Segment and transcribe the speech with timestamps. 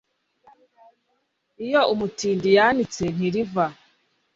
[1.65, 3.65] Iyo umutindi yanitse ntiriva